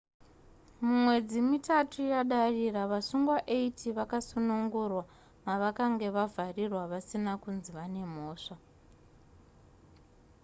[0.83, 5.03] mumwedzi mitatu yadarira vasungwa 80 vakasunungurwa
[5.45, 8.55] mavakanga vakavharirwa vasina kunzi vane mhosva